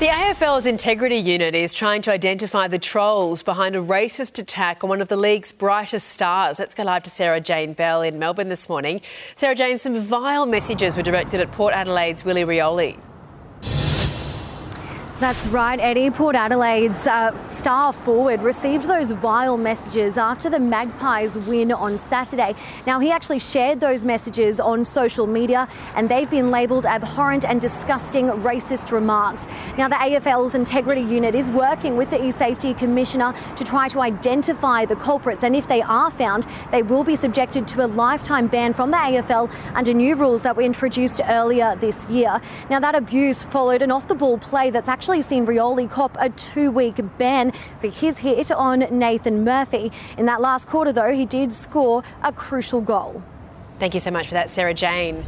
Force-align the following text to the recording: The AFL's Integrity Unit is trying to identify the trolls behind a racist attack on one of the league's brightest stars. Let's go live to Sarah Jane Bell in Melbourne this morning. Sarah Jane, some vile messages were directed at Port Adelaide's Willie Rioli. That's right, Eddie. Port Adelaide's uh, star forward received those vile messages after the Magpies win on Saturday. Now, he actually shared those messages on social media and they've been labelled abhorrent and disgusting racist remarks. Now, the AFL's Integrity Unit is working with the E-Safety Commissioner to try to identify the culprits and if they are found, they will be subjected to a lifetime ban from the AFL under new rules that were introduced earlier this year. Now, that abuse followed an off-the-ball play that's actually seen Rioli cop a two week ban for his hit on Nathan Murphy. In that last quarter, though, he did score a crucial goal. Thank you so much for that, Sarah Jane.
The 0.00 0.06
AFL's 0.06 0.64
Integrity 0.64 1.18
Unit 1.18 1.54
is 1.54 1.74
trying 1.74 2.00
to 2.00 2.10
identify 2.10 2.68
the 2.68 2.78
trolls 2.78 3.42
behind 3.42 3.76
a 3.76 3.82
racist 3.82 4.38
attack 4.38 4.82
on 4.82 4.88
one 4.88 5.02
of 5.02 5.08
the 5.08 5.16
league's 5.18 5.52
brightest 5.52 6.08
stars. 6.08 6.58
Let's 6.58 6.74
go 6.74 6.84
live 6.84 7.02
to 7.02 7.10
Sarah 7.10 7.38
Jane 7.38 7.74
Bell 7.74 8.00
in 8.00 8.18
Melbourne 8.18 8.48
this 8.48 8.66
morning. 8.66 9.02
Sarah 9.34 9.54
Jane, 9.54 9.78
some 9.78 10.00
vile 10.00 10.46
messages 10.46 10.96
were 10.96 11.02
directed 11.02 11.42
at 11.42 11.52
Port 11.52 11.74
Adelaide's 11.74 12.24
Willie 12.24 12.46
Rioli. 12.46 12.98
That's 15.20 15.46
right, 15.48 15.78
Eddie. 15.78 16.08
Port 16.08 16.34
Adelaide's 16.34 17.06
uh, 17.06 17.36
star 17.50 17.92
forward 17.92 18.40
received 18.40 18.88
those 18.88 19.10
vile 19.10 19.58
messages 19.58 20.16
after 20.16 20.48
the 20.48 20.58
Magpies 20.58 21.36
win 21.36 21.72
on 21.72 21.98
Saturday. 21.98 22.54
Now, 22.86 23.00
he 23.00 23.10
actually 23.10 23.38
shared 23.38 23.80
those 23.80 24.02
messages 24.02 24.60
on 24.60 24.82
social 24.82 25.26
media 25.26 25.68
and 25.94 26.08
they've 26.08 26.30
been 26.30 26.50
labelled 26.50 26.86
abhorrent 26.86 27.44
and 27.44 27.60
disgusting 27.60 28.28
racist 28.28 28.92
remarks. 28.92 29.42
Now, 29.78 29.88
the 29.88 29.94
AFL's 29.94 30.54
Integrity 30.54 31.00
Unit 31.00 31.34
is 31.34 31.50
working 31.50 31.96
with 31.96 32.10
the 32.10 32.22
E-Safety 32.22 32.74
Commissioner 32.74 33.34
to 33.56 33.64
try 33.64 33.88
to 33.88 34.00
identify 34.00 34.84
the 34.84 34.96
culprits 34.96 35.44
and 35.44 35.54
if 35.54 35.68
they 35.68 35.80
are 35.82 36.10
found, 36.10 36.46
they 36.72 36.82
will 36.82 37.04
be 37.04 37.16
subjected 37.16 37.68
to 37.68 37.84
a 37.84 37.86
lifetime 37.86 38.48
ban 38.48 38.74
from 38.74 38.90
the 38.90 38.96
AFL 38.96 39.50
under 39.74 39.94
new 39.94 40.16
rules 40.16 40.42
that 40.42 40.56
were 40.56 40.62
introduced 40.62 41.20
earlier 41.24 41.76
this 41.76 42.06
year. 42.08 42.40
Now, 42.68 42.80
that 42.80 42.94
abuse 42.94 43.44
followed 43.44 43.82
an 43.82 43.90
off-the-ball 43.90 44.38
play 44.38 44.70
that's 44.70 44.88
actually 44.88 45.22
seen 45.22 45.46
Rioli 45.46 45.90
cop 45.90 46.16
a 46.20 46.30
two 46.30 46.70
week 46.70 47.00
ban 47.18 47.52
for 47.80 47.88
his 47.88 48.18
hit 48.18 48.50
on 48.50 48.80
Nathan 48.90 49.44
Murphy. 49.44 49.92
In 50.16 50.26
that 50.26 50.40
last 50.40 50.66
quarter, 50.66 50.92
though, 50.92 51.12
he 51.12 51.26
did 51.26 51.52
score 51.52 52.02
a 52.22 52.32
crucial 52.32 52.80
goal. 52.80 53.22
Thank 53.78 53.94
you 53.94 54.00
so 54.00 54.10
much 54.10 54.28
for 54.28 54.34
that, 54.34 54.50
Sarah 54.50 54.74
Jane. 54.74 55.24